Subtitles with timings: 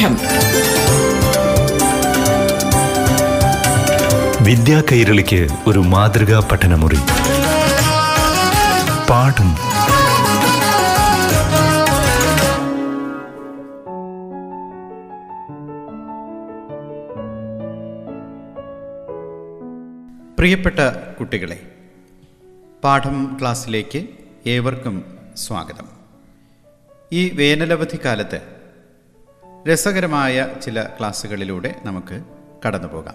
[0.00, 0.16] പാഠം
[4.44, 6.98] വിദ്യാ കൈരളിക്ക് ഒരു മാതൃകാ പഠനമുറി.
[9.10, 9.50] പാഠം.
[20.38, 20.80] പ്രിയപ്പെട്ട
[21.20, 21.60] കുട്ടികളെ
[22.84, 24.06] പാഠം ക്ലാസ്സിലേക്ക്
[24.46, 25.88] ഏവർക്കും സ്വാഗതം.
[27.12, 28.59] ഈ വേനലവധി കാലത്ത്
[29.68, 32.24] രസകരമായ ചില ക്ലാസ്സുകളിലൂടെ നമുക്ക്
[32.66, 33.14] കടന്നു പോകാം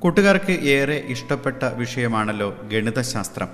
[0.00, 3.48] കൂട്ടുകാർക്ക് ഏറെ ഇഷ്ടപ്പെട്ട വിഷയമാണല്ലോ ഗണിതശാസ്ത്രം.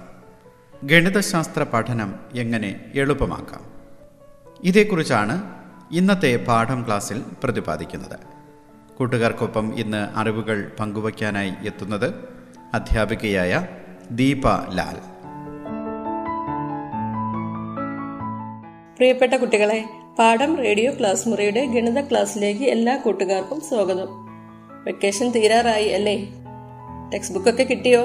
[0.84, 3.60] ഗണിതശാസ്ത്ര പഠനം എങ്ങനെ എളുപ്പമാക്കാം?
[4.64, 5.42] ഇതേക്കുറിച്ചാണ്
[5.92, 8.18] ഇന്നത്തെ പാഠം ക്ലാസ്സിൽ പ്രതിപാദിക്കുന്നത്.
[8.96, 12.14] കൂട്ടുകാർക്കൊപ്പം ഇന്ന് അറിവുകൾ പങ്കുവയ്ക്കാനായി എത്തുന്നത്
[12.74, 13.66] അധ്യാപികയായ
[14.10, 14.96] ദീപ ലാൽ.
[18.96, 24.08] പ്രിയപ്പെട്ട കുട്ടികളെ പാഠം റേഡിയോ ക്ലാസ് മുറിയുടെ ഗണിത ക്ലാസ്സിലേക്ക് എല്ലാ കൂട്ടുകാർക്കും സ്വാഗതം.
[24.84, 26.28] വെക്കേഷൻ തീരാറായി അല്ലേ?
[27.14, 28.04] ടെക്സ്റ്റ് ബുക്ക് ഒക്കെ കിട്ടിയോ?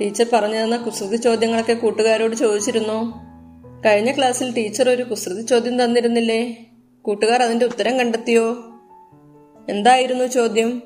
[0.00, 3.12] ടീച്ചർ പറഞ്ഞു തന്ന കുസൃതി ചോദ്യങ്ങളൊക്കെ കൂട്ടുകാരോട് ചോദിച്ചിരുന്നോ.
[3.86, 6.66] കഴിഞ്ഞ ക്ലാസ്സിൽ ടീച്ചർ ഒരു കുസൃതി ചോദ്യം തന്നിരുന്നില്ലേ?
[7.02, 8.56] കൂട്ടുകാർ അതിന്റെ ഉത്തരം കണ്ടെത്തിയോ?
[9.68, 10.82] എന്തായിരുന്നു ചോദ്യം?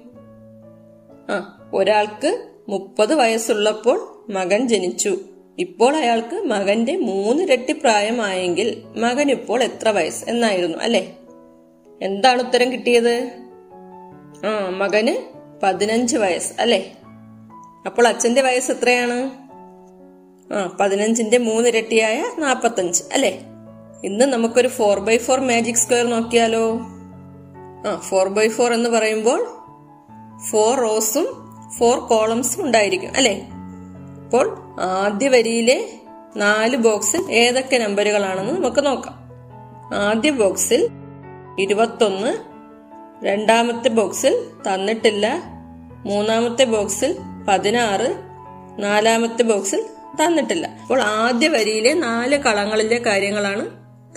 [1.30, 5.18] ആ ഒരാൾക്ക് മുപ്പത് വയസ്സുള്ളപ്പോൾ മകൻ ജനിച്ചു.
[5.58, 11.12] ഇപ്പോൾ അയാൾക്ക് മകന്റെ മൂന്നിരട്ടി പ്രായമായെങ്കിൽ മകൻ ഇപ്പോൾ എത്ര വയസ്സ് എന്നായിരുന്നു അല്ലെ?
[12.02, 13.30] എന്താണ് ഉത്തരം കിട്ടിയത്?
[14.46, 15.14] ആ മകന്
[15.62, 16.90] പതിനഞ്ച് വയസ്സ് അല്ലെ?
[17.86, 19.30] അപ്പോൾ അച്ഛന്റെ വയസ്സ് എത്രയാണ്?
[20.52, 23.38] ആ പതിനഞ്ചിന്റെ മൂന്നിരട്ടിയായ നാപ്പത്തഞ്ച് അല്ലെ?
[24.04, 26.78] ഇന്ന് നമുക്കൊരു four by four magic square നോക്കിയാലോ?
[27.86, 29.48] ആ ഫോർ ബൈ ഫോർ എന്ന് പറയുമ്പോൾ
[30.50, 31.26] ഫോർ റോസും
[31.78, 33.53] ഫോർ കോളംസും ഉണ്ടായിരിക്കും അല്ലെ?
[34.34, 35.90] അപ്പോൾ ആദ്യ വരിയിലെ
[36.36, 39.16] നാല് ബോക്സിൽ ഏതൊക്കെ നമ്പറുകളാണെന്ന് നമുക്ക് നോക്കാം.
[39.94, 40.88] ആദ്യ ബോക്സിൽ
[41.58, 42.30] ഇരുപത്തൊന്ന്
[43.24, 45.42] രണ്ടാമത്തെ ബോക്സിൽ തന്നിട്ടില്ല
[46.06, 48.18] മൂന്നാമത്തെ ബോക്സിൽ പതിനാറ്
[48.78, 49.86] നാലാമത്തെ ബോക്സിൽ
[50.24, 50.66] തന്നിട്ടില്ല.
[50.66, 53.66] അപ്പോൾ ആദ്യ വരിയിലെ നാല് കളങ്ങളിലെ കാര്യങ്ങളാണ്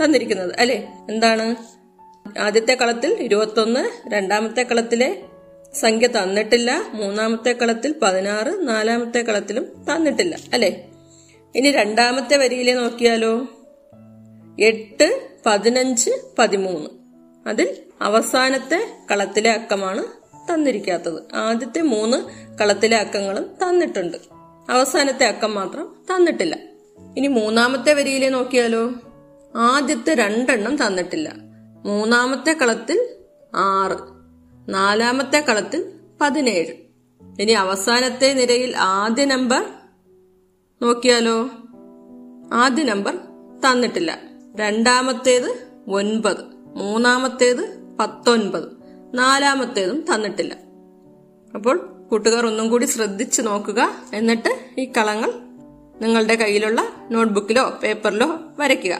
[0.03, 0.87] തന്നിരിക്കുന്നത് അല്ലെ?
[1.09, 1.55] എന്താണ്?
[2.39, 5.21] ആദ്യത്തെ കളത്തിൽ ഇരുപത്തൊന്ന് രണ്ടാമത്തെ കളത്തിലെ
[5.77, 6.89] സംഖ്യ തന്നിട്ടില്ല.
[6.93, 10.37] മൂന്നാമത്തെ കളത്തിൽ പതിനാറ് നാലാമത്തെ കളത്തിലും തന്നിട്ടില്ല.
[10.53, 10.85] അല്ലെ?
[11.55, 13.47] ഇനി രണ്ടാമത്തെ വരിയിലെ നോക്കിയാലോ?
[14.59, 16.89] എട്ട് പതിനഞ്ച് പതിമൂന്ന്.
[17.49, 20.03] അതിൽ അവസാനത്തെ കളത്തിലെ അക്കമാണ്
[20.53, 21.35] തന്നിരിക്കാത്തത്.
[21.35, 22.17] ആദ്യത്തെ മൂന്ന്
[22.57, 24.17] കളത്തിലെ അക്കങ്ങളും തന്നിട്ടുണ്ട്.
[24.69, 26.57] അവസാനത്തെ അക്കം മാത്രം തന്നിട്ടില്ല.
[27.17, 28.93] ഇനി മൂന്നാമത്തെ വരിയിലെ നോക്കിയാലോ?
[29.55, 31.33] ആദ്യത്തെ രണ്ടെണ്ണം തന്നിട്ടില്ല.
[31.85, 33.09] മൂന്നാമത്തെ കളത്തിൽ
[33.55, 34.16] ആറ്.
[34.69, 36.87] നാലാമത്തെ കളത്തിൽ പതിനേഴ്.
[37.41, 39.65] ഇനി അവസാനത്തെ നിരയിൽ ആദ്യ നമ്പർ
[40.81, 41.49] നോക്കിയാലോ?
[42.53, 43.17] ആദ്യ നമ്പർ
[43.65, 44.19] തന്നിട്ടില്ല.
[44.55, 46.37] രണ്ടാമത്തേത് ഒൻപത്
[46.75, 48.63] മൂന്നാമത്തേത് പത്തൊൻപത്
[49.13, 50.57] നാലാമത്തേതും തന്നിട്ടില്ല.
[51.55, 51.77] അപ്പോൾ
[52.11, 53.89] കൂട്ടുകാർ ഒന്നും കൂടി ശ്രദ്ധിച്ചു നോക്കുക.
[54.13, 55.33] എന്നിട്ട് ഈ കളങ്ങൾ
[56.01, 58.93] നിങ്ങളുടെ കയ്യിലുള്ള നോട്ട്ബുക്കിലോ പേപ്പറിലോ വരയ്ക്കുക.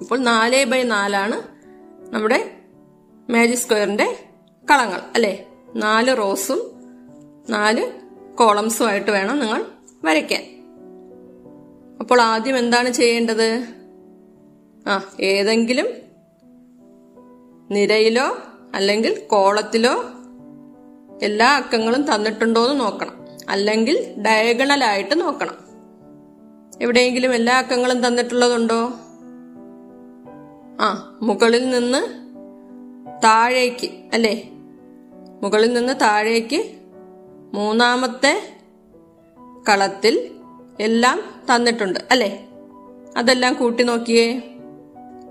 [0.00, 1.42] അപ്പോൾ നാല് ബൈ നാലാണ്
[2.14, 2.50] നമ്മുടെ
[3.30, 4.25] മാജിക് സ്ക്വയറിന്റെ
[4.70, 5.46] കളങ്ങൾ അല്ലെ?
[5.76, 6.70] നാല് റോസും
[7.50, 7.92] നാല്
[8.36, 9.64] കോളംസും ആയിട്ട് വേണം നിങ്ങൾ
[10.04, 10.42] വരയ്ക്കാൻ.
[12.00, 13.64] അപ്പോൾ ആദ്യം എന്താണ് ചെയ്യേണ്ടത്?
[14.88, 15.86] ആ ഏതെങ്കിലും
[17.70, 18.38] നിരയിലോ
[18.74, 20.04] അല്ലെങ്കിൽ കോളത്തിലോ
[21.22, 23.26] എല്ലാ അക്കങ്ങളും തന്നിട്ടുണ്ടോ എന്ന് നോക്കണം.
[23.48, 25.54] അല്ലെങ്കിൽ ഡയഗണലായിട്ട് നോക്കണം.
[26.80, 28.92] എവിടെയെങ്കിലും എല്ലാ അക്കങ്ങളും തന്നിട്ടുള്ളതുണ്ടോ?
[30.80, 32.26] ആ മുകളിൽ നിന്ന്
[33.24, 34.55] താഴേക്ക് അല്ലേ?
[35.42, 36.64] മുകളിൽ നിന്ന് താഴേക്ക്
[37.54, 38.56] മൂന്നാമത്തെ
[39.68, 40.30] കളത്തിൽ
[40.80, 41.98] എല്ലാം തന്നിട്ടുണ്ട്.
[42.10, 42.48] അല്ലേ?
[43.16, 44.42] അതെല്ലാം കൂട്ടി നോക്കിയേ.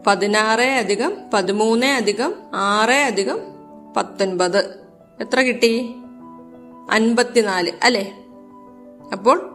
[0.08, 3.40] പതിനാറ് അധികം പതിമൂന്ന് അധികം ആറ് അധികം
[3.98, 4.80] പത്തൊൻപത്.
[5.20, 5.96] എത്ര കിട്ടി?
[6.92, 7.72] അൻപത്തിനാല്.
[7.84, 8.26] അല്ലേ?
[9.12, 9.52] അപ്പോൾ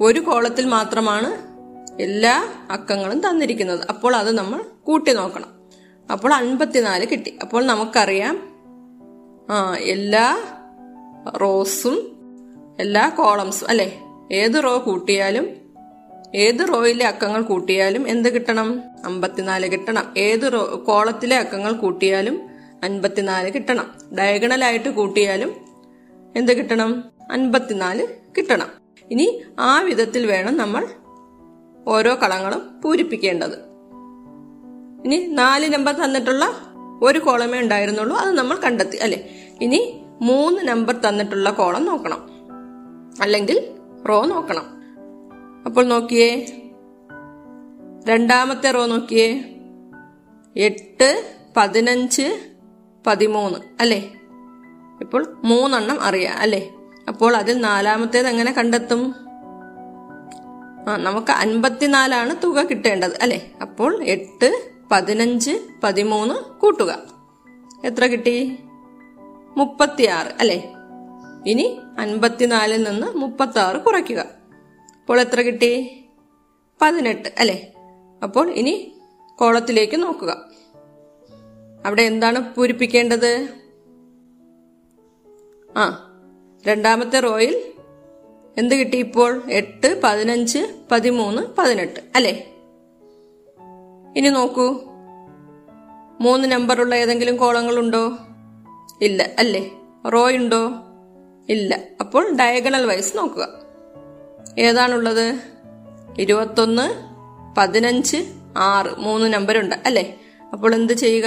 [0.00, 1.54] ഒരു കോളത്തിൽ മാത്രമാണ്
[2.02, 3.86] എല്ലാ അക്കങ്ങളും തന്നിരിക്കുന്നത്.
[3.88, 5.48] അപ്പോൾ അത് നമ്മൾ കൂട്ടി നോക്കണം.
[6.12, 7.38] അപ്പോൾ അൻപത്തിനാല് കിട്ടി.
[7.42, 8.53] അപ്പോൾ നമുക്കറിയാം
[9.78, 10.42] എല്ലാ
[11.36, 12.16] റോസും
[12.80, 13.98] എല്ലാ കോളംസും അല്ലെ?
[14.32, 15.46] ഏത് റോ കൂട്ടിയാലും
[16.34, 18.82] ഏത് റോയിലെ അക്കങ്ങൾ കൂട്ടിയാലും എന്ത് കിട്ടണം?
[19.04, 20.14] അമ്പത്തിനാല് കിട്ടണം.
[20.18, 22.40] ഏത് റോ കോളത്തിലെ അക്കങ്ങൾ കൂട്ടിയാലും
[22.82, 24.16] അൻപത്തിനാല് കിട്ടണം.
[24.18, 25.54] ഡയഗണലായിട്ട് കൂട്ടിയാലും
[26.36, 27.04] എന്ത് കിട്ടണം?
[27.30, 28.06] അൻപത്തിനാല്
[28.38, 28.68] കിട്ടണം.
[29.10, 30.86] ഇനി ആ വിധത്തിൽ വേണം നമ്മൾ
[31.88, 33.74] ഓരോ കളങ്ങളും പൂരിപ്പിക്കേണ്ടത്.
[35.04, 39.30] ഇനി നാല് നമ്പർ തന്നിട്ടുള്ള ഒരു കോളമേ ഉണ്ടായിരുന്നുള്ളൂ അത് നമ്മൾ കണ്ടെത്തി അല്ലെ?
[39.60, 42.28] ഇനി മൂന്ന് നമ്പർ തന്നിട്ടുള്ള കോളം നോക്കണം.
[43.22, 43.70] അല്ലെങ്കിൽ
[44.08, 44.64] റോ നോക്കണം.
[45.66, 46.46] അപ്പോൾ നോക്കിയേ.
[48.08, 49.44] രണ്ടാമത്തെ റോ നോക്കിയേ.
[50.56, 52.40] എട്ട് പതിനഞ്ച്
[53.06, 54.12] പതിമൂന്ന് അല്ലേ?
[55.00, 56.72] ഇപ്പോൾ മൂന്നെണ്ണം അറിയാം അല്ലേ?
[57.08, 59.14] അപ്പോൾ അതിൽ നാലാമത്തേത് എങ്ങനെ കണ്ടെത്തും?
[60.88, 63.52] ആ നമുക്ക് അൻപത്തിനാലാണ് തുക കിട്ടേണ്ടത് അല്ലേ?
[63.60, 67.02] അപ്പോൾ എട്ട് പതിനഞ്ച് പതിമൂന്ന് കൂട്ടുക.
[67.84, 68.58] എത്ര കിട്ടി?
[69.56, 70.74] മുപ്പത്തിയാറ് അല്ലേ?
[71.46, 74.18] ഇനി അൻപത്തിനാലിൽ നിന്ന് മുപ്പത്തി ആറ് കുറയ്ക്കുക.
[75.00, 76.00] അപ്പോൾ എത്ര കിട്ടി?
[76.82, 77.72] പതിനെട്ട് അല്ലേ?
[78.22, 78.94] അപ്പോൾ ഇനി
[79.36, 80.48] കോളത്തിലേക്ക് നോക്കുക.
[81.86, 83.48] അവിടെ എന്താണ് പൂരിപ്പിക്കേണ്ടത്?
[85.76, 86.10] ആ
[86.66, 87.72] രണ്ടാമത്തെ റോയിൽ
[88.58, 89.42] എന്ത് കിട്ടി ഇപ്പോൾ?
[89.50, 90.58] എട്ട് പതിനഞ്ച്
[90.90, 92.53] പതിമൂന്ന് പതിനെട്ട് അല്ലേ?
[94.16, 94.80] ഇനി നോക്കൂ.
[96.20, 98.18] മൂന്ന് നമ്പറുള്ള ഏതെങ്കിലും കോളങ്ങളുണ്ടോ
[99.02, 99.70] ഇല്ല അല്ലേ?
[100.12, 100.70] റോ ഉണ്ടോ?
[101.48, 101.78] ഇല്ല.
[102.00, 103.48] അപ്പോൾ ഡയഗണൽ വൈസ് നോക്കുക.
[104.58, 105.40] ഏതാണുള്ളത്?
[106.18, 107.14] ഇരുപത്തൊന്ന്
[107.56, 108.86] പതിനഞ്ച് ആറ്.
[108.98, 110.20] മൂന്ന് നമ്പറുണ്ട് അല്ലേ?
[110.52, 111.26] അപ്പോൾ എന്ത് ചെയ്യുക?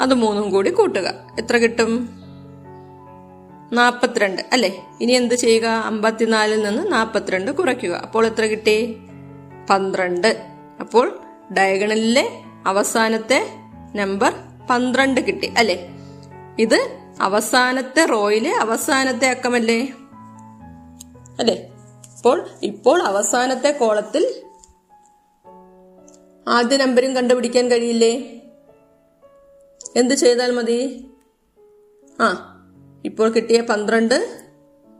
[0.00, 1.14] അത് മൂന്നും കൂടി കൂട്ടുക.
[1.38, 2.08] എത്ര കിട്ടും?
[3.72, 4.86] നാൽപ്പത്തിരണ്ട് അല്ലേ?
[5.00, 5.66] ഇനി എന്ത് ചെയ്യുക?
[5.66, 7.90] അമ്പത്തിനാലിൽ നിന്ന് നാൽപ്പത്തിരണ്ട് കുറയ്ക്കുക.
[7.90, 8.96] അപ്പോൾ എത്ര കിട്ടി?
[9.70, 10.55] പന്ത്രണ്ട്.
[10.80, 11.18] അപ്പോൾ
[11.58, 13.48] ഡയഗണലിലെ അവസാനത്തെ
[13.96, 14.34] നമ്പർ
[14.70, 15.88] പന്ത്രണ്ട് കിട്ടി അല്ലെ?
[16.58, 19.92] ഇത് അവസാനത്തെ റോയിലെ അവസാനത്തെ അക്കമല്ലേ?
[21.38, 21.68] അല്ലെ?
[22.16, 24.42] അപ്പോൾ ഇപ്പോൾ അവസാനത്തെ കോളത്തിൽ
[26.48, 28.42] ആദ്യ നമ്പരും കണ്ടുപിടിക്കാൻ കഴിയില്ലേ?
[29.96, 31.10] എന്ത് ചെയ്താൽ മതി?
[32.20, 32.52] ആ
[33.04, 34.42] ഇപ്പോൾ കിട്ടിയ പന്ത്രണ്ട്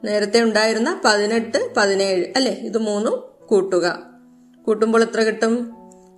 [0.05, 2.53] നേരത്തെ ഉണ്ടായിരുന്ന പതിനെട്ട് പതിനേഴ് അല്ലെ?
[2.53, 4.16] ഇത് മൂന്നും കൂട്ടുക.
[4.67, 5.73] കൂട്ടുമ്പോൾ എത്ര കിട്ടും?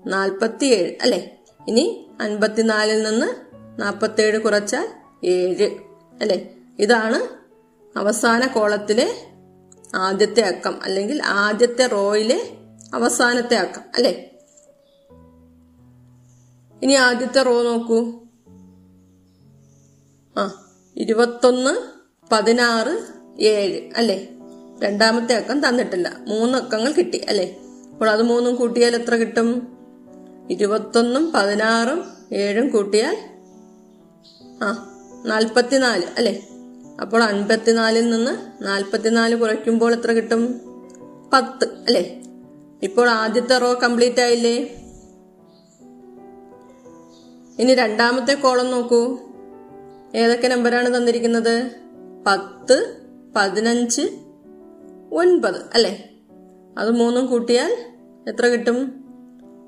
[0.06, 1.38] നാൽപ്പത്തിയേഴ് അല്ലെ?
[1.68, 3.26] ഇനി അൻപത്തിനാലിൽ നിന്ന്
[3.80, 4.88] നാൽപ്പത്തേഴ് കുറച്ചാൽ
[5.24, 5.70] ഏഴ്.
[6.20, 6.50] അല്ലെ?
[6.78, 7.38] ഇതാണ്
[7.98, 9.26] അവസാന കോളത്തിലെ
[9.94, 10.82] ആദ്യത്തെ അക്കം.
[10.82, 12.50] അല്ലെങ്കിൽ ആദ്യത്തെ റോയിലെ
[12.94, 13.82] അവസാനത്തെ അക്കം.
[13.94, 14.30] അല്ലെ?
[16.82, 18.12] ഇനി ആദ്യത്തെ റോ നോക്കൂ.
[20.36, 21.92] ആ ഇരുപത്തൊന്ന്
[22.32, 23.06] പതിനാറ്
[23.42, 23.90] ഏഴ്.
[23.96, 24.28] അല്ലെ?
[24.82, 26.16] രണ്ടാമത്തെ അക്കം തന്നിട്ടില്ല.
[26.28, 27.18] മൂന്ന് അക്കങ്ങൾ കിട്ടി.
[27.18, 27.58] അല്ലേ?
[27.98, 29.78] അപ്പോൾ അത് മൂന്നും കൂട്ടിയാൽ എത്ര കിട്ടും?
[30.50, 33.16] ഇരുപത്തൊന്നും പതിനാറും ഏഴും കൂട്ടിയാൽ
[34.62, 34.94] ആ
[35.26, 36.48] നാൽപ്പത്തിനാല് അല്ലേ?
[37.00, 40.60] അപ്പോൾ അൻപത്തിനാലിൽ നിന്ന് നാൽപ്പത്തിനാല് കുറയ്ക്കുമ്പോൾ എത്ര കിട്ടും?
[41.32, 42.22] പത്ത് അല്ലേ?
[42.82, 44.56] ഇപ്പോൾ ആദ്യത്തെ റോ കംപ്ലീറ്റ് ആയില്ലേ?
[47.58, 49.18] ഇനി രണ്ടാമത്തെ കോളം നോക്കൂ.
[50.14, 51.70] ഏതൊക്കെ നമ്പറാണ് തന്നിരിക്കുന്നത്?
[52.26, 52.96] പത്ത്
[53.36, 54.02] പതിനഞ്ച്
[55.12, 56.07] ഒൻപത് അല്ലേ?
[56.78, 57.76] അത് മൂന്നും കൂട്ടിയാൽ
[58.28, 59.04] എത്ര കിട്ടും?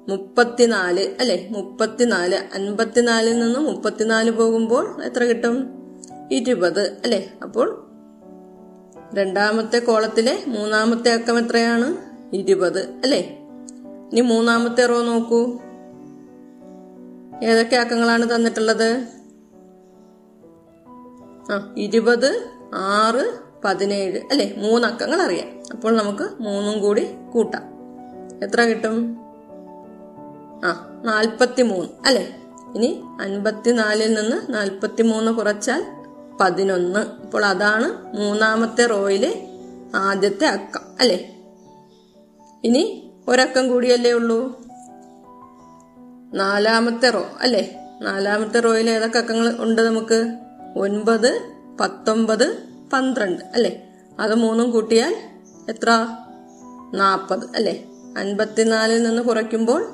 [0.08, 1.14] മുപ്പത്തിനാല്.
[1.20, 1.48] അല്ലെ?
[1.50, 2.34] മുപ്പത്തിനാല്.
[2.54, 5.68] അൻപത്തിനാലിൽ നിന്ന് മുപ്പത്തിനാല് പോകുമ്പോൾ എത്ര കിട്ടും?
[6.32, 6.80] ഇരുപത്.
[6.80, 7.30] അല്ലെ?
[7.42, 7.86] അപ്പോൾ
[9.14, 11.96] രണ്ടാമത്തെ കോളത്തിലെ മൂന്നാമത്തെ അക്കം എത്രയാണ്?
[12.36, 12.80] ഇരുപത്.
[12.80, 13.38] അല്ലെ?
[14.12, 15.58] ഇനി മൂന്നാമത്തെ റോ നോക്കൂ.
[17.44, 19.06] ഏതൊക്കെ അക്കങ്ങളാണ് തന്നിട്ടുള്ളത്?
[21.52, 27.62] ആ ഇരുപത് ആറ് പതിനേഴ് അല്ലെ മൂന്നക്കങ്ങൾ അറിയാം അപ്പോൾ നമുക്ക് മൂന്നും കൂടി കൂട്ടാം.
[28.44, 29.16] എത്ര കിട്ടും?
[30.64, 32.36] ആ നാൽപ്പത്തി മൂന്ന് അല്ലെ?
[32.74, 35.84] ഇനി അൻപത്തിനാലിൽ നിന്ന് നാൽപ്പത്തി മൂന്ന് കുറച്ചാൽ
[36.40, 36.98] പതിനൊന്ന്.
[36.98, 39.48] അപ്പോൾ അതാണ് മൂന്നാമത്തെ റോയിലെ
[39.94, 41.34] ആദ്യത്തെ അക്കം അല്ലെ?
[42.64, 44.60] ഇനി ഒരക്കം കൂടിയല്ലേ ഉള്ളൂ?
[46.34, 47.76] നാലാമത്തെ റോ അല്ലെ?
[48.02, 50.34] നാലാമത്തെ റോയിൽ ഏതൊക്കെ അക്കങ്ങൾ ഉണ്ട് നമുക്ക്?
[50.76, 53.82] ഒൻപത് പത്തൊമ്പത് പന്ത്രണ്ട് അല്ലെ?
[54.20, 55.16] അത് മൂന്നും കൂട്ടിയാൽ
[55.68, 56.06] എത്ര?
[56.94, 57.84] നാൽപ്പത് അല്ലെ?
[58.18, 59.86] അൻപത്തിനാലിൽ നിന്ന് കുറയ്ക്കുമ്പോൾ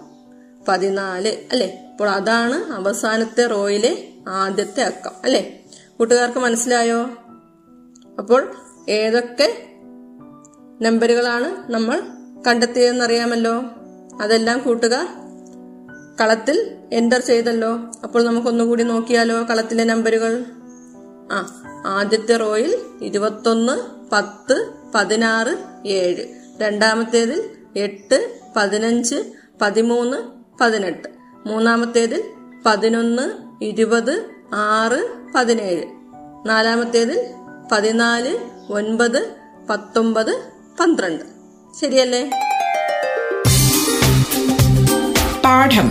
[0.68, 1.88] പതിനാല് അല്ലെ?
[1.92, 5.60] അപ്പോൾ അതാണ് അവസാനത്തെ റോയിലെ ആദ്യത്തെ അക്കം അല്ലെ?
[5.98, 7.02] കൂട്ടുകാർക്ക് മനസ്സിലായോ?
[8.18, 8.54] അപ്പോൾ
[8.88, 9.62] ഏതൊക്കെ
[10.82, 12.02] നമ്പറുകളാണ് നമ്മൾ
[12.46, 13.62] കണ്ടെത്തിയതെന്നറിയാമല്ലോ?
[14.20, 15.08] അതെല്ലാം കൂട്ടുകാർ
[16.20, 17.78] കളത്തിൽ എന്റർ ചെയ്തല്ലോ.
[18.02, 20.44] അപ്പോൾ നമുക്കൊന്നുകൂടി നോക്കിയാലോ കളത്തിലെ നമ്പറുകൾ?
[21.32, 23.72] ആ ആദ്യത്തെ റോയിൽ ഇരുപത്തൊന്ന്
[24.12, 26.26] പത്ത് പതിനാറ് ഏഴ്.
[26.60, 30.16] രണ്ടാമത്തേതിൽ എട്ട് പതിനഞ്ച് പതിമൂന്ന്
[30.60, 31.08] പതിനെട്ട്.
[31.46, 32.24] മൂന്നാമത്തേതിൽ
[32.66, 33.32] പതിനൊന്ന്
[33.64, 35.84] ഇരുപത് ആറ് പതിനേഴ്.
[36.48, 37.34] നാലാമത്തേതിൽ
[37.72, 38.38] പതിനാല്
[38.72, 39.34] ഒൻപത്
[39.70, 40.42] പത്തൊമ്പത്
[40.80, 41.24] പന്ത്രണ്ട്.
[41.80, 42.30] ശരിയല്ലേ?
[45.44, 45.90] പാഠം.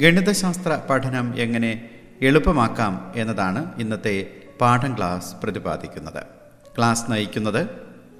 [0.00, 1.90] ഗണിതശാസ്ത്ര പഠനം എങ്ങനെ
[2.22, 4.26] എളുപ്പമാക്കാം എന്നതാണ് ഇന്നത്തെ
[4.60, 6.22] പാഠം ക്ലാസ് പ്രതിപാദിക്കുന്നത്.
[6.78, 7.66] ക്ലാസ് നയിക്കുന്നത്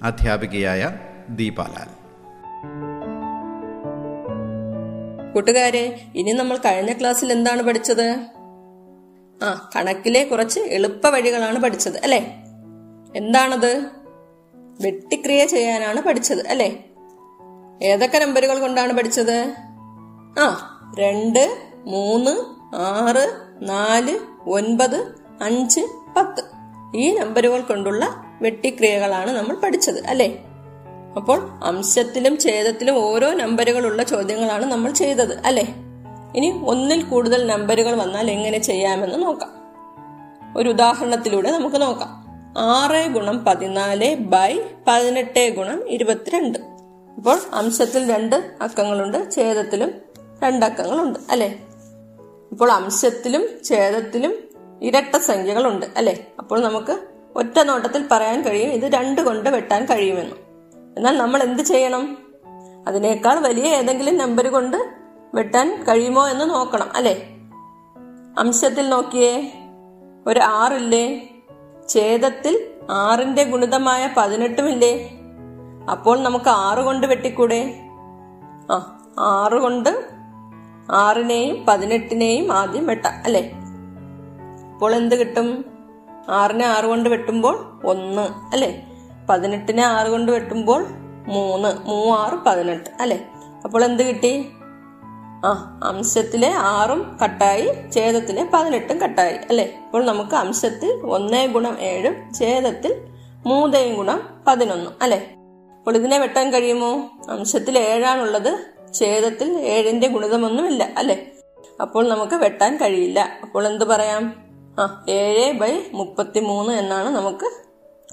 [0.02, 0.90] അധ്യാപികയായ
[1.28, 1.88] ദീപാലാൽ.
[5.32, 8.26] കൂട്ടുകാരെ ഇനി നമ്മൾ കഴിഞ്ഞ ക്ലാസ്സിൽ എന്താണ് പഠിച്ചത്?
[9.42, 12.18] ആ കണക്കിലെ കുറച്ച് എളുപ്പ വഴികളാണ് പഠിച്ചത് അല്ലെ?
[13.16, 13.86] എന്താണത്?
[14.54, 16.84] വെട്ടിക്രിയ ചെയ്യാനാണ് പഠിച്ചത് അല്ലെ?
[17.82, 19.54] ഏതൊക്കെ നമ്പറുകൾ കൊണ്ടാണ് പഠിച്ചത്?
[20.38, 22.30] ആ രണ്ട് മൂന്ന്
[22.76, 25.80] ആറ് നാല് ഒൻപത് അഞ്ച്
[26.16, 26.42] പത്ത്.
[26.96, 30.44] ഈ നമ്പറുകൾ കൊണ്ടുള്ള വെട്ടിക്രിയകളാണ് നമ്മൾ പഠിച്ചത് അല്ലേ?
[31.16, 35.74] അപ്പോൾ അംശത്തിലും ഛേദത്തിലും ഓരോ നമ്പറുകളുള്ള ചോദ്യങ്ങളാണ് നമ്മൾ ചെയ്തത് അല്ലേ?
[36.36, 39.50] ഇനി ഒന്നിൽ കൂടുതൽ നമ്പറുകൾ വന്നാൽ എങ്ങനെ ചെയ്യാമെന്ന് നോക്കാം.
[40.56, 42.24] ഒരു ഉദാഹരണത്തിലൂടെ നമുക്ക് നോക്കാം.
[42.58, 46.58] ആറ് ഗുണം പതിനാല് ബൈ പതിനെട്ട് ഗുണം ഇരുപത്തിരണ്ട്.
[47.16, 49.92] അപ്പോൾ അംശത്തിൽ രണ്ട് അക്കങ്ങളുണ്ട് ഛേദത്തിലും
[50.42, 51.58] രണ്ടക്കങ്ങളുണ്ട് അല്ലെ?
[52.52, 54.34] അപ്പോൾ അംശത്തിലും ഛേദത്തിലും
[54.82, 56.26] ഇരട്ട സംഖ്യകളുണ്ട് അല്ലെ?
[56.38, 57.00] അപ്പോൾ നമുക്ക്
[57.36, 60.36] ഒറ്റ നോട്ടത്തിൽ പറയാൻ കഴിയും ഇത് രണ്ട് കൊണ്ട് വെട്ടാൻ കഴിയുമെന്ന്.
[60.96, 62.18] എന്നാൽ നമ്മൾ എന്ത് ചെയ്യണം?
[62.88, 64.76] അതിനേക്കാൾ വലിയ ഏതെങ്കിലും നമ്പർ കൊണ്ട്
[65.34, 67.22] വെട്ടാൻ കഴിയുമോ എന്ന് നോക്കണം അല്ലെ?
[68.38, 69.52] അംശത്തിൽ നോക്കിയേ
[70.26, 71.28] ഒരു ആറില്ലേ?
[71.88, 75.10] ഛേദത്തിൽ ആറിന്റെ ഗുണിതമായ പതിനെട്ടുമില്ലേ?
[75.90, 77.80] അപ്പോൾ നമുക്ക് ആറ് കൊണ്ട് വെട്ടിക്കൂടെ?
[78.70, 80.19] ആ ആറ് കൊണ്ട്
[80.90, 83.50] ആറിനെയും പതിനെട്ടിനെയും ആദ്യം വെട്ടാം അല്ലെ?
[84.72, 85.64] അപ്പോൾ എന്ത് കിട്ടും?
[86.28, 88.82] ആറിനെ ആറ് കൊണ്ട് വെട്ടുമ്പോൾ ഒന്ന് അല്ലെ?
[89.30, 90.86] പതിനെട്ടിനെ ആറ് കൊണ്ട് വെട്ടുമ്പോൾ
[91.26, 93.18] മൂന്ന് മൂവാറ് പതിനെട്ട് അല്ലെ?
[93.64, 94.48] അപ്പോൾ എന്ത് കിട്ടി?
[95.44, 99.72] ആ അംശത്തിലെ ആറും കട്ടായി ഛേദത്തിലെ പതിനെട്ടും കട്ടായി അല്ലെ?
[99.84, 103.08] അപ്പോൾ നമുക്ക് അംശത്തിൽ ഒന്നേ ഗുണം ഏഴും ഛേദത്തിൽ
[103.46, 105.30] മൂന്നേയും ഗുണം പതിനൊന്നും അല്ലെ?
[105.78, 107.10] അപ്പോൾ ഇതിനെ വെട്ടാൻ കഴിയുമോ?
[107.30, 108.79] അംശത്തിൽ ഏഴാണുള്ളത്.
[108.94, 111.32] ഛേദത്തിൽ ഏഴിന്റെ ഗുണിതമൊന്നുമില്ല അല്ലെ?
[111.80, 113.28] അപ്പോൾ നമുക്ക് വെട്ടാൻ കഴിയില്ല.
[113.42, 114.50] അപ്പോൾ എന്ത് പറയാം?
[114.80, 117.50] ആ ഏഴ് ബൈ മുപ്പത്തി മൂന്ന് എന്നാണ് നമുക്ക്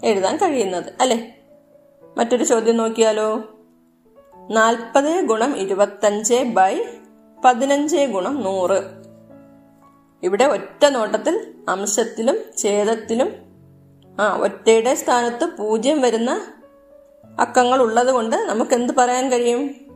[0.03, 1.34] എഴുതാൻ കഴിയുന്നത് അല്ലെ?
[2.17, 3.43] മറ്റൊരു ചോദ്യം നോക്കിയാലോ?
[4.51, 6.84] നാൽപ്പത് ഗുണം ഇരുപത്തഞ്ച് ബൈ
[7.46, 8.84] പതിനഞ്ച് ഗുണം നൂറ്.
[10.24, 13.34] ഇവിടെ ഒറ്റ നോട്ടത്തിൽ അംശത്തിലും ഛേദത്തിലും
[14.22, 16.53] ആ ഒറ്റയുടെ സ്ഥാനത്ത് പൂജ്യം വരുന്ന
[17.39, 19.87] അക്കങ്ങൾ ഉള്ളത് കൊണ്ട് നമുക്ക് എന്ത് പറയാൻ കഴിയും?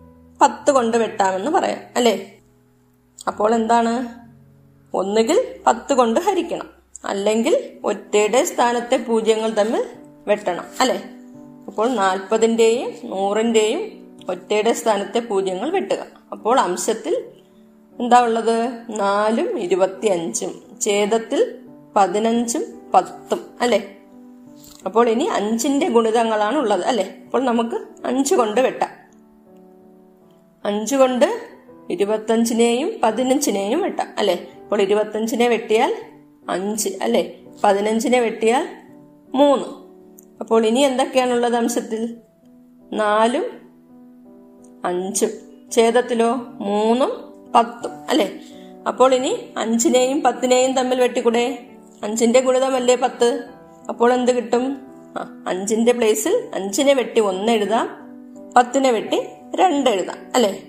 [0.42, 2.38] പത്ത് കൊണ്ട് വെട്ടാമെന്ന് പറയാം അല്ലേ?
[3.28, 4.08] അപ്പോൾ എന്താണ്?
[4.94, 6.70] ഒന്നുകിൽ പത്ത് കൊണ്ട് ഹരിക്കണം.
[7.06, 9.86] അല്ലെങ്കിൽ ഒറ്റയുടെ സ്ഥാനത്തെ പൂജ്യങ്ങൾ തമ്മിൽ
[10.28, 11.04] വെട്ടണം അല്ലെ?
[11.68, 13.82] അപ്പോൾ നാൽപ്പതിന്റെയും നൂറിന്റെയും
[14.30, 16.06] ഒറ്റയുടെ സ്ഥാനത്തെ പൂജ്യങ്ങൾ വെട്ടുക.
[16.32, 17.26] അപ്പോൾ അംശത്തിൽ
[18.00, 18.84] എന്താ ഉള്ളത്?
[18.90, 21.60] നാലും ഇരുപത്തി അഞ്ചും ഛേദത്തിൽ
[21.96, 23.96] പതിനഞ്ചും പത്തും അല്ലെ?
[24.86, 27.14] അപ്പോൾ ഇനി അഞ്ചിന്റെ ഗുണിതങ്ങളാണ് ഉള്ളത് അല്ലെ?
[27.26, 29.01] അപ്പോൾ നമുക്ക് അഞ്ച് കൊണ്ട് വെട്ടാം.
[30.66, 31.42] അഞ്ച് കൊണ്ട്
[31.90, 34.48] ഇരുപത്തഞ്ചിനെയും പതിനഞ്ചിനെയും വെട്ടാം അല്ലെ?
[34.64, 35.96] അപ്പോൾ ഇരുപത്തഞ്ചിനെ വെട്ടിയാൽ
[36.50, 37.34] അഞ്ച് അല്ലെ?
[37.64, 38.68] പതിനഞ്ചിനെ വെട്ടിയാൽ
[39.36, 39.66] മൂന്ന്.
[40.40, 42.16] അപ്പോൾ ഇനി എന്തൊക്കെയാണുള്ളത് അംശത്തിൽ?
[42.94, 43.46] നാലും
[44.86, 45.30] അഞ്ചും.
[45.72, 47.12] ഛേദത്തിലോ മൂന്നും
[47.56, 48.32] പത്തും അല്ലെ?
[48.88, 51.68] അപ്പോൾ ഇനി അഞ്ചിനെയും പത്തിനെയും തമ്മിൽ വെട്ടിക്കൂടെ?
[52.04, 53.44] അഞ്ചിന്റെ ഗുണിതമല്ലേ പത്ത്?
[53.90, 54.78] അപ്പോൾ എന്ത് കിട്ടും?
[55.48, 57.90] അഞ്ചിന്റെ പ്ലേസിൽ അഞ്ചിനെ വെട്ടി ഒന്ന് എഴുതാം
[58.58, 59.22] പത്തിനെ വെട്ടി
[59.56, 60.60] രണ്ട് എഴുതാം അല്ലെ?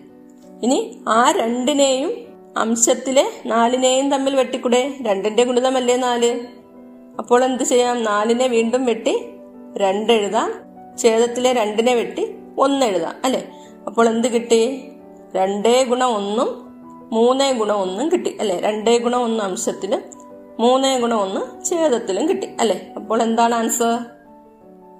[0.62, 2.12] ഇനി ആ രണ്ടിനെയും
[2.56, 4.94] അംശത്തിലെ നാലിനെയും തമ്മിൽ വെട്ടിക്കൂടെ?
[5.02, 6.46] രണ്ടിന്റെ ഗുണിതമല്ലേ നാല്?
[7.18, 8.04] അപ്പോൾ എന്ത് ചെയ്യാം?
[8.04, 9.26] നാലിനെ വീണ്ടും വെട്ടി
[9.76, 10.54] രണ്ട് എഴുതാം
[10.98, 13.44] ഛേദത്തിലെ രണ്ടിനെ വെട്ടി ഒന്ന് എഴുതാം അല്ലെ?
[13.86, 14.82] അപ്പോൾ എന്ത് കിട്ടി?
[15.34, 16.72] രണ്ടേ ഗുണം ഒന്നും
[17.12, 18.60] മൂന്നേ ഗുണം ഒന്നും കിട്ടി അല്ലെ?
[18.60, 20.02] രണ്ടേ ഗുണം ഒന്ന് അംശത്തിലും
[20.60, 22.92] മൂന്നേ ഗുണം ഒന്ന് ഛേദത്തിലും കിട്ടി അല്ലെ?
[22.96, 23.98] അപ്പോൾ എന്താണ് ആൻസർ?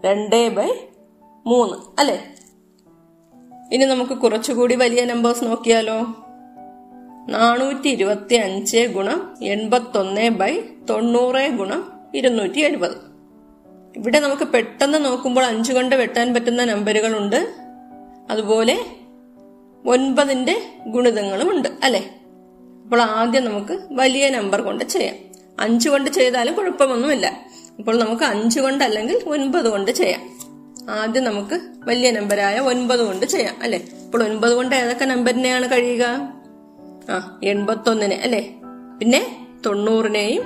[0.05, 0.71] രണ്ടേ ബൈ
[1.47, 2.25] മൂന്ന് അല്ലെ?
[3.71, 6.07] ഇനി നമുക്ക് കുറച്ചുകൂടി വലിയ നമ്പേഴ്സ് നോക്കിയാലോ?
[7.29, 13.13] നാനൂറ്റി ഇരുപത്തി അഞ്ച് ഗുണം എൺപത്തൊന്ന് ബൈ തൊണ്ണൂറ് ഗുണം ഇരുന്നൂറ്റി എഴുപത്
[13.97, 17.55] ഇവിടെ നമുക്ക് പെട്ടെന്ന് നോക്കുമ്പോൾ അഞ്ചു കൊണ്ട് വെട്ടാൻ പറ്റുന്ന നമ്പറുകളുണ്ട്
[18.31, 18.87] അതുപോലെ
[19.87, 22.11] ഒൻപതിന്റെ ഗുണിതങ്ങളും ഉണ്ട് അല്ലെ?
[22.85, 25.15] അപ്പോൾ ആദ്യം നമുക്ക് വലിയ നമ്പർ കൊണ്ട് ചെയ്യാം.
[25.61, 27.27] അഞ്ചു കൊണ്ട് ചെയ്താലും കുഴപ്പമൊന്നുമില്ല.
[27.79, 30.32] അപ്പോൾ നമുക്ക് അഞ്ചു കൊണ്ട് അല്ലെങ്കിൽ ഒൻപത് കൊണ്ട് ചെയ്യാം.
[30.91, 33.83] ആദ്യം നമുക്ക് വലിയ നമ്പരായ ഒൻപത് കൊണ്ട് ചെയ്യാം അല്ലെ?
[34.05, 36.33] അപ്പോൾ ഒൻപത് കൊണ്ട് ഏതൊക്കെ നമ്പറിനെയാണ് കഴിയുക?
[37.11, 38.55] ആ എൺപത്തൊന്നിനെ അല്ലെ?
[38.99, 40.43] പിന്നെ തൊണ്ണൂറിനെയും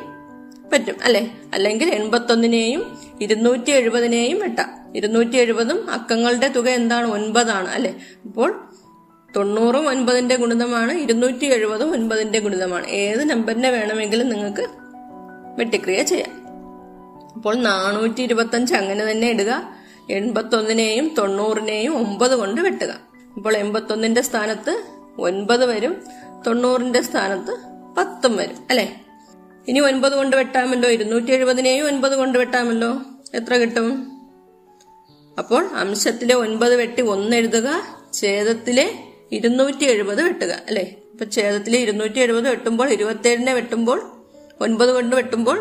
[0.73, 1.31] പറ്റും അല്ലെ?
[1.55, 4.97] അല്ലെങ്കിൽ എൺപത്തൊന്നിനെയും ഇരുന്നൂറ്റി എഴുപതിനെയും വെട്ടാം.
[4.97, 7.07] ഇരുന്നൂറ്റി എഴുപതും അക്കങ്ങളുടെ തുക എന്താണ്?
[7.07, 7.95] ഒൻപതാണ് അല്ലെ?
[8.25, 8.69] അപ്പോൾ
[9.37, 12.87] തൊണ്ണൂറും ഒൻപതിന്റെ ഗുണിതമാണ് ഇരുന്നൂറ്റി എഴുപതും ഒൻപതിന്റെ ഗുണിതമാണ്.
[12.87, 14.67] ഏത് നമ്പറിനെ വേണമെങ്കിലും നിങ്ങൾക്ക്
[15.59, 16.47] വെട്ടിക്രിയ ചെയ്യാം.
[17.35, 19.77] അപ്പോൾ നാനൂറ്റി ഇരുപത്തഞ്ച് അങ്ങനെ തന്നെ ഇടുക.
[20.11, 23.01] എൺപത്തൊന്നിനെയും തൊണ്ണൂറിനെയും ഒമ്പത് കൊണ്ട് വെട്ടുക.
[23.37, 24.83] അപ്പോൾ എൺപത്തൊന്നിന്റെ സ്ഥാനത്ത്
[25.19, 26.03] ഒൻപത് വരും
[26.47, 27.53] തൊണ്ണൂറിന്റെ സ്ഥാനത്ത്
[27.99, 28.89] പത്തും വരും അല്ലെ?
[29.69, 33.01] ഇനി ഒൻപത് കൊണ്ട് വെട്ടാമല്ലോ ഇരുന്നൂറ്റി എഴുപതിനെയും ഒൻപത് കൊണ്ട് വെട്ടാമല്ലോ.
[33.35, 34.17] എത്ര കിട്ടും?
[35.39, 37.83] അപ്പോൾ അംശത്തിലെ ഒൻപത് വെട്ടി ഒന്ന് എഴുതുക
[38.15, 38.87] ഛേദത്തിലെ
[39.33, 40.83] ഇരുന്നൂറ്റി എഴുപത് വെട്ടുക അല്ലെ?
[41.13, 44.11] ഇപ്പൊ ഛേദത്തിലെ ഇരുന്നൂറ്റി എഴുപത് വെട്ടുമ്പോൾ ഇരുപത്തേഴിനെ വെട്ടുമ്പോൾ
[44.61, 45.61] ഒൻപത് കൊണ്ട് വെട്ടുമ്പോൾ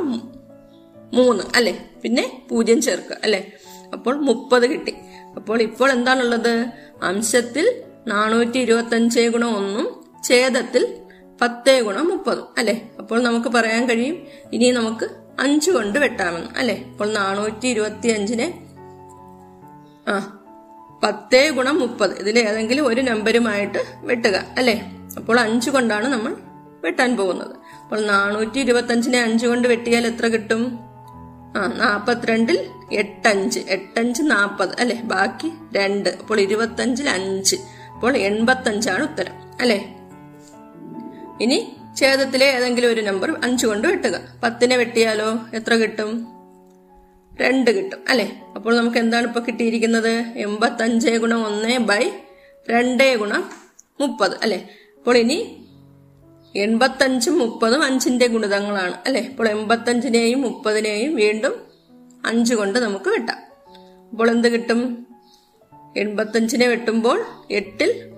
[1.13, 1.73] മൂന്ന് അല്ലെ?
[2.03, 3.53] പിന്നെ പൂജ്യം ചേർക്കുക അല്ലെ?
[3.95, 4.93] അപ്പോൾ മുപ്പത് കിട്ടി.
[5.35, 6.53] അപ്പോൾ ഇപ്പോൾ എന്താണുള്ളത്?
[7.03, 11.01] അംശത്തിൽ നാനൂറ്റി ഇരുപത്തി അഞ്ച് ഗുണം ഒന്നും ഛേദത്തിൽ
[11.41, 12.81] പത്തേ ഗുണം മുപ്പതും അല്ലെ?
[12.99, 14.17] അപ്പോൾ നമുക്ക് പറയാൻ കഴിയും
[14.53, 15.05] ഇനി നമുക്ക്
[15.39, 16.75] അഞ്ച് കൊണ്ട് വെട്ടാമെന്ന് അല്ലെ?
[16.91, 18.47] അപ്പോൾ നാനൂറ്റി ഇരുപത്തി അഞ്ചിനെ
[20.07, 20.39] ആ
[21.03, 22.19] പത്തേ ഗുണം മുപ്പത്.
[22.19, 24.81] ഇതിൽ ഏതെങ്കിലും ഒരു നമ്പരുമായിട്ട് വെട്ടുക അല്ലെ?
[25.17, 26.35] അപ്പോൾ അഞ്ച് കൊണ്ടാണ് നമ്മൾ
[26.83, 27.55] വെട്ടാൻ പോകുന്നത്.
[27.83, 30.84] അപ്പോൾ നാനൂറ്റി ഇരുപത്തി അഞ്ചിനെ അഞ്ച് കൊണ്ട് വെട്ടിയാൽ എത്ര കിട്ടും?
[31.55, 33.59] ആ നാപ്പത്തിരണ്ടിൽ എട്ടഞ്ച്.
[33.69, 34.69] എട്ടഞ്ച് നാപ്പത്.
[34.79, 35.01] അല്ലെ?
[35.01, 36.09] ബാക്കി രണ്ട്.
[36.09, 37.55] അപ്പോൾ ഇരുപത്തഞ്ചിൽ അഞ്ച്.
[37.93, 39.33] അപ്പോൾ എൺപത്തഞ്ചാണ് ഉത്തരം.
[39.61, 39.85] അല്ലെ?
[41.41, 44.21] ഇനി ഛേദത്തിലെ ഏതെങ്കിലും ഒരു നമ്പർ അഞ്ച് കൊണ്ട് വെട്ടുക.
[44.43, 45.39] പത്തിനെ വെട്ടിയാലോ?
[45.53, 46.27] എത്ര കിട്ടും?
[47.41, 47.99] രണ്ട് കിട്ടും.
[48.09, 48.31] അല്ലെ?
[48.55, 50.37] അപ്പോൾ നമുക്ക് എന്താണ് ഇപ്പൊ കിട്ടിയിരിക്കുന്നത്?
[50.37, 52.09] എൺപത്തഞ്ച് ഗുണം ഒന്ന് ബൈ
[52.69, 53.49] രണ്ടേ ഗുണം
[54.01, 54.31] മുപ്പത്.
[54.41, 54.69] അല്ലെ?
[54.97, 55.64] അപ്പോൾ ഇനി
[56.55, 59.21] എൺപത്തഞ്ചും മുപ്പതും അഞ്ചിന്റെ ഗുണിതങ്ങളാണ് അല്ലെ?
[59.21, 61.55] അപ്പോൾ എൺപത്തഞ്ചിനെയും മുപ്പതിനെയും വീണ്ടും
[62.25, 63.37] അഞ്ച് കൊണ്ട് നമുക്ക് വെട്ടാം.
[64.11, 65.07] അപ്പോൾ എന്ത് കിട്ടും?
[65.97, 68.09] എൺപത്തഞ്ചിനെ വെട്ടുമ്പോൾ എട്ടിൽ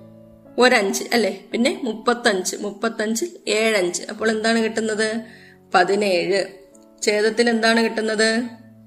[0.58, 1.40] ഒരഞ്ച് അല്ലെ?
[1.52, 4.04] പിന്നെ മുപ്പത്തഞ്ച് മുപ്പത്തഞ്ചിൽ ഏഴഞ്ച്.
[4.10, 5.22] അപ്പോൾ എന്താണ് കിട്ടുന്നത്?
[5.74, 6.46] പതിനേഴ്.
[7.02, 8.42] ഛേദത്തിൽ എന്താണ് കിട്ടുന്നത്?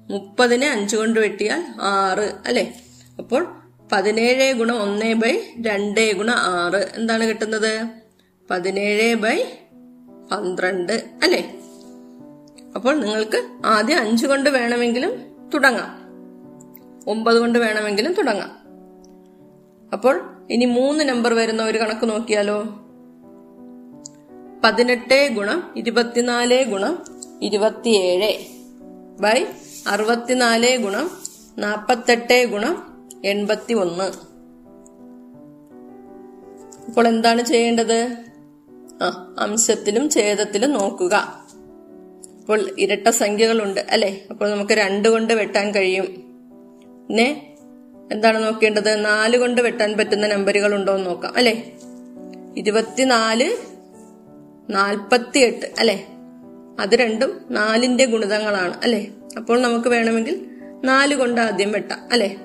[0.09, 2.73] മുപ്പതിനെ അഞ്ച് കൊണ്ട് വെട്ടിയാൽ ആറ് അല്ലെ?
[3.19, 3.47] അപ്പോൾ
[3.91, 6.91] പതിനേഴ് ഗുണം ഒന്ന് ബൈ രണ്ട് ഗുണം ആറ്.
[6.95, 8.00] എന്താണ് കിട്ടുന്നത്?
[8.51, 9.43] പതിനേഴ് ബൈ
[10.31, 10.93] പന്ത്രണ്ട്
[11.23, 11.53] അല്ലെ?
[12.75, 15.13] അപ്പോൾ നിങ്ങൾക്ക് ആദ്യം അഞ്ച് കൊണ്ട് വേണമെങ്കിലും
[15.53, 15.91] തുടങ്ങാം.
[17.07, 18.51] ഒമ്പത് കൊണ്ട് വേണമെങ്കിലും തുടങ്ങാം.
[19.93, 22.63] അപ്പോൾ ഇനി മൂന്ന് നമ്പർ വരുന്ന ഒരു കണക്ക് നോക്കിയാലോ?
[24.63, 27.05] പതിനെട്ട് ഗുണം ഇരുപത്തിനാല് ഗുണം
[27.41, 28.31] ഇരുപത്തിയേഴ്
[29.21, 29.45] ബൈ
[29.87, 31.11] അറുപത്തിനാല് ഗുണം
[31.57, 32.75] നാപ്പത്തെട്ട് ഗുണം
[33.25, 34.31] എൺപത്തി ഒന്ന്
[36.87, 38.30] അപ്പോൾ എന്താണ് ചെയ്യേണ്ടത്?
[39.39, 41.43] അംശത്തിലും ഛേദത്തിലും നോക്കുക.
[42.39, 44.21] അപ്പോൾ ഇരട്ട സംഖ്യകളുണ്ട് അല്ലെ?
[44.29, 46.05] അപ്പോൾ നമുക്ക് രണ്ട് കൊണ്ട് വെട്ടാൻ കഴിയും.
[47.07, 47.55] പിന്നെ
[48.11, 49.05] എന്താണ് നോക്കേണ്ടത്?
[49.05, 51.71] നാല് കൊണ്ട് വെട്ടാൻ പറ്റുന്ന നമ്പറുകൾ ഉണ്ടോ എന്ന് നോക്കാം അല്ലെ?
[52.57, 53.51] ഇരുപത്തിനാല്
[54.69, 56.05] നാൽപ്പത്തി എട്ട് അല്ലെ?
[56.79, 59.07] അത് രണ്ടും നാലിന്റെ ഗുണിതങ്ങളാണ് അല്ലെ?
[59.37, 60.45] അപ്പോൾ നമുക്ക് വേണമെങ്കിൽ
[60.83, 62.35] നാല് കൊണ്ട് ആദ്യം വെട്ടാം അല്ലെ?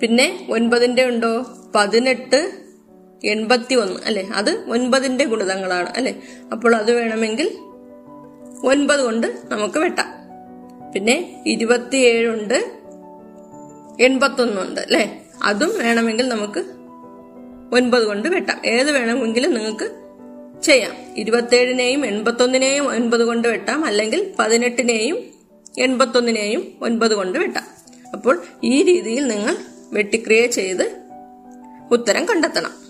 [0.00, 1.46] പിന്നെ ഒൻപതിന്റെ ഉണ്ടോ?
[1.74, 2.52] പതിനെട്ട്
[3.24, 4.28] എൺപത്തി ഒന്ന് അല്ലെ?
[4.34, 6.14] അത് ഒൻപതിന്റെ ഗുണിതങ്ങളാണ് അല്ലെ?
[6.52, 7.56] അപ്പോൾ അത് വേണമെങ്കിൽ
[8.66, 10.06] ഒൻപത് കൊണ്ട് നമുക്ക് വെട്ടാം.
[10.92, 12.70] പിന്നെ ഇരുപത്തിയേഴുണ്ട്
[14.00, 15.20] എൺപത്തൊന്നുണ്ട് അല്ലെ?
[15.42, 16.64] അതും വേണമെങ്കിൽ നമുക്ക്
[17.74, 18.60] ഒൻപത് കൊണ്ട് വെട്ടാം.
[18.66, 19.90] ഏത് വേണമെങ്കിലും നിങ്ങൾക്ക്
[20.62, 20.92] ചെയ്യാം.
[21.16, 25.24] ഇരുപത്തേഴിനെയും എൺപത്തൊന്നിനെയും ഒൻപത് കൊണ്ട് വെട്ടാം അല്ലെങ്കിൽ പതിനെട്ടിനെയും
[25.78, 27.64] എൺപത്തൊന്നിനെയും ഒൻപത് കൊണ്ട് വെട്ടാം.
[28.12, 29.56] അപ്പോൾ ഈ രീതിയിൽ നിങ്ങൾ
[29.92, 30.96] വെട്ടിക്രിയ ചെയ്ത്
[31.90, 32.89] ഉത്തരം കണ്ടെത്തണം.